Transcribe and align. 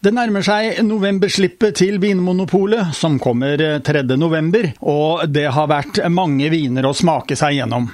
Det 0.00 0.14
nærmer 0.16 0.40
seg 0.40 0.78
novemberslippet 0.88 1.74
til 1.76 1.98
Vinmonopolet, 2.00 2.94
som 2.96 3.18
kommer 3.20 3.60
3. 3.84 4.00
november, 4.16 4.70
og 4.80 5.26
det 5.28 5.50
har 5.52 5.68
vært 5.68 6.00
mange 6.08 6.48
viner 6.48 6.88
å 6.88 6.94
smake 6.96 7.36
seg 7.36 7.58
gjennom. 7.58 7.90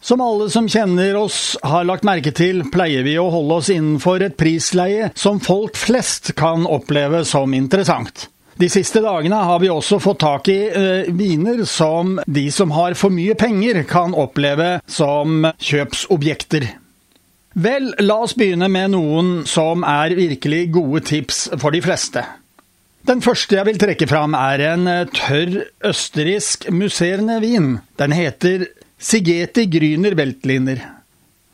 Som 0.00 0.24
alle 0.24 0.48
som 0.48 0.64
kjenner 0.64 1.12
oss 1.20 1.58
har 1.60 1.84
lagt 1.84 2.08
merke 2.08 2.32
til, 2.32 2.64
pleier 2.72 3.04
vi 3.04 3.18
å 3.20 3.28
holde 3.28 3.60
oss 3.60 3.68
innenfor 3.68 4.24
et 4.24 4.38
prisleie 4.40 5.12
som 5.12 5.44
folk 5.44 5.76
flest 5.76 6.32
kan 6.40 6.64
oppleve 6.64 7.20
som 7.28 7.52
interessant. 7.52 8.30
De 8.56 8.72
siste 8.72 9.04
dagene 9.04 9.44
har 9.44 9.60
vi 9.60 9.68
også 9.68 10.00
fått 10.00 10.24
tak 10.24 10.48
i 10.48 10.60
eh, 10.72 11.12
viner 11.12 11.66
som 11.68 12.16
de 12.24 12.48
som 12.48 12.72
har 12.72 12.96
for 12.96 13.12
mye 13.12 13.36
penger, 13.36 13.84
kan 13.84 14.16
oppleve 14.16 14.78
som 14.88 15.44
kjøpsobjekter. 15.60 16.72
Vel, 17.54 17.90
la 18.00 18.16
oss 18.24 18.32
begynne 18.38 18.68
med 18.72 18.94
noen 18.94 19.32
som 19.48 19.84
er 19.84 20.14
virkelig 20.16 20.70
gode 20.72 21.02
tips 21.04 21.44
for 21.60 21.74
de 21.74 21.82
fleste. 21.84 22.24
Den 23.04 23.20
første 23.20 23.58
jeg 23.58 23.66
vil 23.66 23.80
trekke 23.82 24.06
fram, 24.08 24.36
er 24.38 24.62
en 24.72 24.88
tørr 25.12 25.58
østerriksk 25.84 26.68
musserende 26.70 27.40
vin. 27.42 27.72
Den 27.98 28.14
heter 28.14 28.68
Sigeti 28.96 29.66
Gryner 29.66 30.14
Weltliner. 30.16 30.80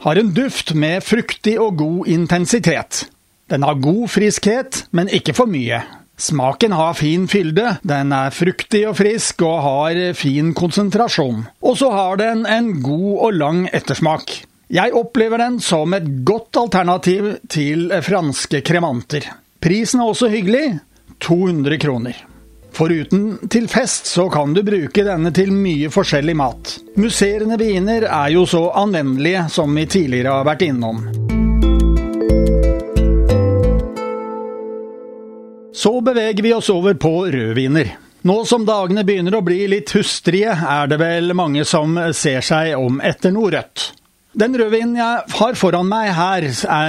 Har 0.05 0.21
en 0.21 0.35
duft 0.37 0.75
med 0.79 1.03
fruktig 1.03 1.57
og 1.59 1.79
god 1.81 2.07
intensitet. 2.07 3.07
Den 3.51 3.65
har 3.65 3.81
god 3.81 4.11
friskhet, 4.13 4.85
men 4.93 5.09
ikke 5.09 5.35
for 5.35 5.51
mye. 5.51 5.81
Smaken 6.19 6.75
har 6.75 6.99
fin 6.99 7.25
fylde, 7.31 7.79
den 7.87 8.13
er 8.13 8.35
fruktig 8.35 8.85
og 8.91 8.97
frisk 8.99 9.43
og 9.47 9.63
har 9.65 10.01
fin 10.19 10.53
konsentrasjon. 10.55 11.47
Og 11.63 11.79
så 11.81 11.91
har 11.95 12.21
den 12.21 12.45
en 12.47 12.71
god 12.83 13.11
og 13.29 13.35
lang 13.39 13.65
ettersmak. 13.73 14.35
Jeg 14.69 14.92
opplever 14.92 15.41
den 15.41 15.55
som 15.64 15.94
et 15.97 16.05
godt 16.28 16.56
alternativ 16.61 17.30
til 17.48 17.86
franske 18.05 18.61
kremanter. 18.61 19.24
Prisen 19.64 20.02
er 20.02 20.11
også 20.11 20.28
hyggelig 20.28 20.74
200 21.24 21.78
kroner. 21.80 22.19
Foruten 22.77 23.48
til 23.48 23.64
fest 23.72 24.11
så 24.12 24.27
kan 24.28 24.52
du 24.52 24.61
bruke 24.62 25.06
denne 25.06 25.33
til 25.33 25.55
mye 25.56 25.89
forskjellig 25.89 26.34
mat. 26.36 26.74
Musserende 27.00 27.56
viner 27.56 28.05
er 28.11 28.34
jo 28.34 28.44
så 28.44 28.66
anvendelige 28.77 29.46
som 29.48 29.72
vi 29.72 29.86
tidligere 29.89 30.36
har 30.36 30.44
vært 30.44 30.66
innom. 30.69 31.00
Så 35.72 35.94
beveger 36.05 36.44
vi 36.44 36.52
oss 36.52 36.69
over 36.69 36.92
på 37.00 37.14
rødviner. 37.33 37.94
Nå 38.28 38.36
som 38.44 38.69
dagene 38.69 39.06
begynner 39.08 39.39
å 39.39 39.46
bli 39.46 39.62
litt 39.72 39.94
hustrige, 39.96 40.52
er 40.52 40.92
det 40.92 41.00
vel 41.00 41.33
mange 41.39 41.64
som 41.64 41.96
ser 42.12 42.44
seg 42.44 42.74
om 42.77 43.00
etter 43.00 43.33
noe 43.33 43.55
rødt. 43.56 43.94
Den 44.39 44.55
rødvinen 44.55 44.94
jeg 44.94 45.23
har 45.35 45.57
foran 45.58 45.89
meg 45.90 46.13
her, 46.14 46.45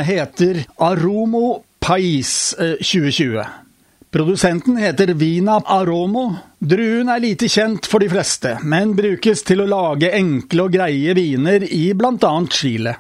heter 0.06 0.60
Aromo 0.86 1.64
Pais 1.82 2.54
2020. 2.54 3.40
Eh, 3.42 3.48
Produsenten 4.14 4.78
heter 4.78 5.16
Vina 5.18 5.56
Aromo. 5.66 6.28
Druen 6.62 7.10
er 7.10 7.24
lite 7.24 7.50
kjent 7.50 7.90
for 7.90 8.06
de 8.06 8.10
fleste, 8.12 8.52
men 8.62 8.94
brukes 8.94 9.42
til 9.48 9.64
å 9.64 9.68
lage 9.70 10.12
enkle 10.14 10.68
og 10.68 10.78
greie 10.78 11.16
viner 11.18 11.66
i 11.66 11.88
bl.a. 11.98 12.32
Chile. 12.54 12.94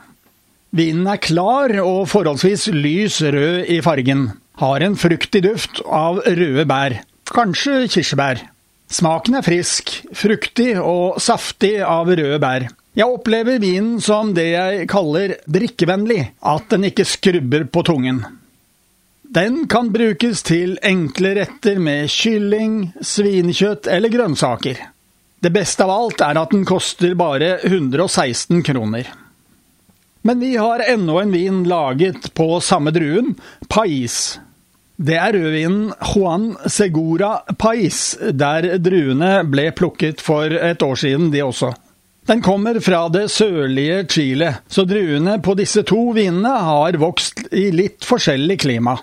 Vinen 0.73 1.05
er 1.13 1.21
klar 1.21 1.75
og 1.83 2.07
forholdsvis 2.09 2.71
lys 2.73 3.21
rød 3.21 3.69
i 3.69 3.79
fargen. 3.85 4.31
Har 4.65 4.81
en 4.81 4.97
fruktig 4.97 5.43
duft 5.45 5.83
av 5.85 6.23
røde 6.25 6.65
bær, 6.65 6.97
kanskje 7.29 7.83
kirsebær. 7.85 8.41
Smaken 8.89 9.37
er 9.37 9.45
frisk, 9.45 9.93
fruktig 10.17 10.71
og 10.81 11.21
saftig 11.21 11.75
av 11.85 12.09
røde 12.09 12.41
bær. 12.41 12.71
Jeg 12.97 13.05
opplever 13.05 13.59
vinen 13.61 13.99
som 14.01 14.33
det 14.33 14.47
jeg 14.49 14.87
kaller 14.89 15.35
drikkevennlig, 15.45 16.23
at 16.41 16.69
den 16.73 16.87
ikke 16.89 17.05
skrubber 17.05 17.67
på 17.69 17.83
tungen. 17.85 18.23
Den 19.29 19.67
kan 19.69 19.91
brukes 19.93 20.41
til 20.41 20.79
enkle 20.81 21.35
retter 21.37 21.77
med 21.77 22.09
kylling, 22.09 22.89
svinekjøtt 22.97 23.85
eller 23.93 24.09
grønnsaker. 24.09 24.79
Det 25.39 25.51
beste 25.53 25.85
av 25.85 25.93
alt 25.93 26.23
er 26.25 26.39
at 26.41 26.55
den 26.55 26.65
koster 26.67 27.13
bare 27.15 27.59
116 27.61 28.63
kroner. 28.65 29.05
Men 30.25 30.41
vi 30.41 30.55
har 30.57 30.81
ennå 30.81 31.19
en 31.21 31.31
vin 31.31 31.61
laget 31.69 32.31
på 32.33 32.57
samme 32.59 32.91
druen, 32.91 33.35
Pais. 33.69 34.39
Det 34.97 35.15
er 35.15 35.37
rødvinen 35.37 35.93
Juan 36.09 36.49
Segura 36.67 37.37
Pais, 37.53 38.17
der 38.19 38.79
druene 38.81 39.45
ble 39.47 39.69
plukket 39.77 40.25
for 40.25 40.51
et 40.51 40.83
år 40.83 40.99
siden, 40.99 41.29
de 41.31 41.45
også. 41.45 41.71
Den 42.29 42.41
kommer 42.45 42.77
fra 42.79 43.07
det 43.09 43.31
sørlige 43.33 44.03
Chile, 44.05 44.51
så 44.69 44.83
druene 44.85 45.39
på 45.41 45.55
disse 45.57 45.81
to 45.81 46.11
vinene 46.13 46.51
har 46.61 46.93
vokst 47.01 47.47
i 47.49 47.71
litt 47.73 48.05
forskjellig 48.05 48.59
klima. 48.61 48.99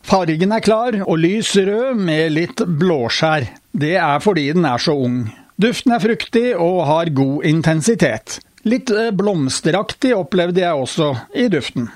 Fargen 0.00 0.54
er 0.56 0.64
klar 0.64 0.96
og 1.02 1.18
lys 1.20 1.50
rød 1.60 1.98
med 2.00 2.32
litt 2.32 2.62
blåskjær. 2.64 3.50
Det 3.76 3.98
er 4.00 4.22
fordi 4.24 4.46
den 4.56 4.64
er 4.64 4.80
så 4.80 4.94
ung. 4.96 5.26
Duften 5.60 5.92
er 5.92 6.00
fruktig 6.00 6.46
og 6.56 6.86
har 6.88 7.12
god 7.12 7.44
intensitet. 7.50 8.38
Litt 8.64 8.88
eh, 8.88 9.10
blomsteraktig 9.12 10.14
opplevde 10.16 10.64
jeg 10.64 10.80
også 10.86 11.10
i 11.36 11.50
duften. 11.52 11.90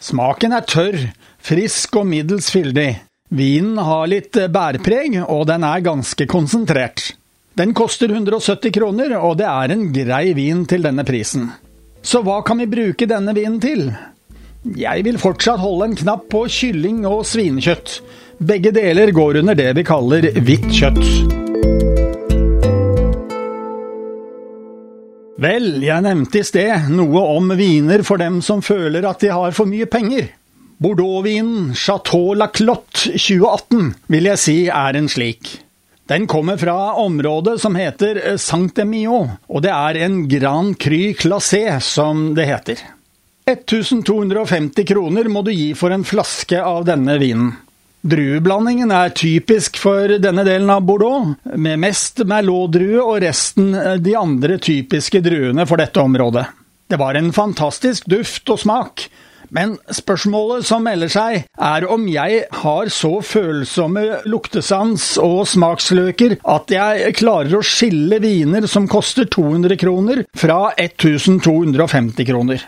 Smaken 0.00 0.58
er 0.58 0.68
tørr, 0.68 0.98
frisk 1.40 1.96
og 2.02 2.04
middels 2.12 2.52
fyldig. 2.52 2.90
Vinen 3.32 3.80
har 3.80 4.12
litt 4.12 4.36
eh, 4.36 4.52
bærpreg, 4.52 5.22
og 5.24 5.48
den 5.48 5.64
er 5.64 5.88
ganske 5.88 6.28
konsentrert. 6.28 7.14
Den 7.60 7.74
koster 7.76 8.08
170 8.08 8.72
kroner, 8.72 9.12
og 9.20 9.34
det 9.36 9.44
er 9.44 9.72
en 9.74 9.82
grei 9.92 10.30
vin 10.32 10.62
til 10.64 10.80
denne 10.86 11.04
prisen. 11.04 11.50
Så 12.00 12.22
hva 12.24 12.38
kan 12.46 12.56
vi 12.62 12.70
bruke 12.72 13.04
denne 13.04 13.34
vinen 13.36 13.58
til? 13.60 13.82
Jeg 14.80 15.04
vil 15.04 15.18
fortsatt 15.20 15.60
holde 15.60 15.90
en 15.90 15.98
knapp 16.00 16.24
på 16.32 16.46
kylling 16.48 17.02
og 17.04 17.26
svinekjøtt. 17.28 17.98
Begge 18.40 18.72
deler 18.72 19.12
går 19.12 19.42
under 19.42 19.60
det 19.60 19.74
vi 19.76 19.84
kaller 19.84 20.30
hvitt 20.40 20.72
kjøtt. 20.72 21.04
Vel, 25.44 25.70
jeg 25.84 26.08
nevnte 26.08 26.40
i 26.40 26.48
sted 26.48 26.88
noe 26.96 27.28
om 27.36 27.52
viner 27.60 28.08
for 28.08 28.24
dem 28.24 28.40
som 28.44 28.64
føler 28.64 29.04
at 29.04 29.20
de 29.20 29.36
har 29.36 29.52
for 29.52 29.68
mye 29.68 29.84
penger. 29.84 30.32
Bordeaux-vinen 30.80 31.74
Chateau 31.76 32.32
Laclotte 32.32 33.18
2018 33.20 33.98
vil 34.08 34.32
jeg 34.32 34.48
si 34.48 34.62
er 34.72 34.96
en 34.96 35.12
slik. 35.12 35.58
Den 36.10 36.26
kommer 36.26 36.56
fra 36.56 36.92
området 36.92 37.60
som 37.60 37.76
heter 37.78 38.18
eh, 38.26 38.36
Saint-Emio, 38.36 39.28
og 39.46 39.62
det 39.62 39.70
er 39.70 39.98
en 40.02 40.24
Grand 40.28 40.74
Cru 40.74 41.12
Classé, 41.14 41.62
som 41.78 42.32
det 42.34 42.48
heter. 42.48 42.80
1250 43.46 44.88
kroner 44.90 45.30
må 45.30 45.44
du 45.46 45.52
gi 45.54 45.68
for 45.78 45.94
en 45.94 46.02
flaske 46.02 46.58
av 46.58 46.82
denne 46.88 47.14
vinen. 47.22 47.52
Drueblandingen 48.02 48.90
er 48.90 49.14
typisk 49.14 49.78
for 49.78 50.16
denne 50.18 50.42
delen 50.48 50.74
av 50.74 50.82
Bordeaux, 50.88 51.36
med 51.54 51.78
mest 51.78 52.24
merlot-drue 52.26 52.98
og 53.04 53.22
resten 53.22 53.70
eh, 53.78 53.94
de 54.02 54.18
andre 54.18 54.58
typiske 54.58 55.22
druene 55.22 55.62
for 55.62 55.78
dette 55.78 56.02
området. 56.02 56.48
Det 56.90 56.98
var 56.98 57.14
en 57.14 57.30
fantastisk 57.30 58.10
duft 58.10 58.50
og 58.50 58.58
smak, 58.66 59.06
men 59.54 59.76
spørsmålet 59.90 60.66
som 60.66 60.84
melder 60.86 61.10
seg, 61.12 61.44
er 61.58 61.86
om 61.90 62.06
jeg 62.10 62.44
har 62.62 62.90
så 62.94 63.12
følsomme 63.24 64.22
luktesans 64.30 65.12
og 65.22 65.42
smaksløker 65.50 66.38
at 66.40 66.74
jeg 66.74 67.14
klarer 67.18 67.58
å 67.58 67.64
skille 67.66 68.20
viner 68.22 68.68
som 68.70 68.88
koster 68.90 69.26
200 69.30 69.80
kroner, 69.80 70.24
fra 70.36 70.70
1250 70.78 72.28
kroner. 72.28 72.62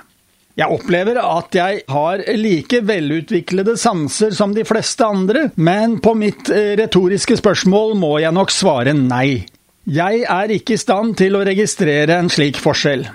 Jeg 0.59 0.69
opplever 0.69 1.17
at 1.17 1.55
jeg 1.57 1.81
har 1.89 2.21
like 2.37 2.83
velutviklede 2.85 3.79
sanser 3.81 4.35
som 4.37 4.53
de 4.53 4.67
fleste 4.69 5.07
andre, 5.07 5.47
men 5.57 5.97
på 6.05 6.13
mitt 6.19 6.51
eh, 6.53 6.75
retoriske 6.77 7.39
spørsmål 7.41 7.97
må 7.97 8.19
jeg 8.21 8.37
nok 8.37 8.53
svare 8.53 8.93
nei. 8.97 9.47
Jeg 9.89 10.27
er 10.29 10.53
ikke 10.53 10.77
i 10.77 10.83
stand 10.83 11.17
til 11.19 11.39
å 11.39 11.45
registrere 11.49 12.21
en 12.21 12.29
slik 12.31 12.61
forskjell. 12.63 13.09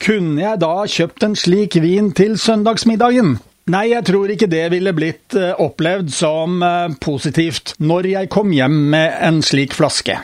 Kunne 0.00 0.40
jeg 0.40 0.60
da 0.62 0.74
kjøpt 0.88 1.24
en 1.26 1.36
slik 1.36 1.76
vin 1.84 2.10
til 2.16 2.38
søndagsmiddagen? 2.40 3.34
Nei, 3.70 3.90
jeg 3.92 4.06
tror 4.08 4.30
ikke 4.32 4.48
det 4.50 4.64
ville 4.72 4.94
blitt 4.96 5.36
eh, 5.36 5.52
opplevd 5.60 6.08
som 6.14 6.62
eh, 6.64 6.94
positivt 7.04 7.74
når 7.84 8.08
jeg 8.14 8.30
kom 8.32 8.54
hjem 8.56 8.78
med 8.94 9.18
en 9.28 9.42
slik 9.44 9.76
flaske. 9.76 10.16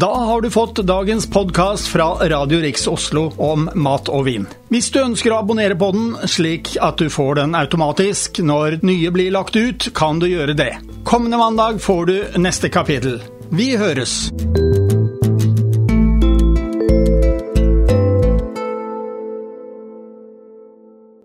Da 0.00 0.10
har 0.28 0.44
du 0.44 0.48
fått 0.52 0.78
dagens 0.88 1.26
podkast 1.28 1.88
fra 1.92 2.12
Radio 2.30 2.60
Riks 2.60 2.86
Oslo 2.88 3.26
om 3.40 3.66
mat 3.74 4.12
og 4.12 4.28
vin. 4.28 4.46
Hvis 4.72 4.92
du 4.92 5.00
ønsker 5.02 5.32
å 5.32 5.40
abonnere 5.42 5.76
på 5.76 5.90
den, 5.96 6.14
slik 6.28 6.74
at 6.80 7.00
du 7.00 7.08
får 7.12 7.40
den 7.40 7.56
automatisk 7.56 8.40
når 8.44 8.78
nye 8.84 9.12
blir 9.12 9.32
lagt 9.34 9.56
ut, 9.56 9.90
kan 9.96 10.20
du 10.20 10.28
gjøre 10.28 10.56
det. 10.56 10.72
Kommende 11.08 11.40
mandag 11.40 11.80
får 11.84 12.08
du 12.12 12.16
neste 12.40 12.72
kapittel. 12.72 13.20
Vi 13.50 13.74
høres! 13.80 14.30